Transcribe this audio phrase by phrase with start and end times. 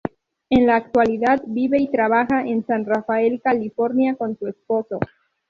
[0.49, 4.97] En la actualidad vive y trabaja en San Rafael, California con su esposo.